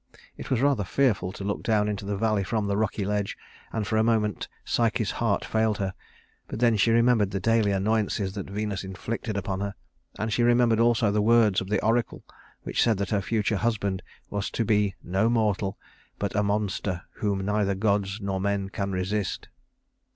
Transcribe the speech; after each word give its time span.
It 0.35 0.49
was 0.49 0.61
rather 0.63 0.83
fearful 0.83 1.31
to 1.33 1.43
look 1.43 1.61
down 1.61 1.87
into 1.87 2.05
the 2.05 2.17
valley 2.17 2.43
from 2.43 2.65
the 2.65 2.75
rocky 2.75 3.05
ledge, 3.05 3.37
and 3.71 3.85
for 3.85 3.97
a 3.97 4.03
moment 4.03 4.47
Psyche's 4.65 5.11
heart 5.21 5.45
failed 5.45 5.77
her; 5.77 5.93
but 6.47 6.57
then 6.57 6.75
she 6.75 6.89
remembered 6.89 7.29
the 7.29 7.39
daily 7.39 7.71
annoyances 7.71 8.33
that 8.33 8.49
Venus 8.49 8.83
inflicted 8.83 9.37
upon 9.37 9.59
her, 9.59 9.75
and 10.17 10.33
she 10.33 10.41
remembered 10.41 10.79
also 10.79 11.11
the 11.11 11.21
words 11.21 11.61
of 11.61 11.69
the 11.69 11.79
oracle 11.85 12.23
which 12.63 12.81
said 12.81 12.97
that 12.97 13.11
her 13.11 13.21
future 13.21 13.57
husband 13.57 14.01
was 14.31 14.49
to 14.49 14.65
be 14.65 14.95
"no 15.03 15.29
mortal, 15.29 15.77
but 16.17 16.35
a 16.35 16.41
monster 16.41 17.03
whom 17.17 17.45
neither 17.45 17.75
gods 17.75 18.17
nor 18.19 18.41
men 18.41 18.69
can 18.69 18.91
resist." 18.91 19.49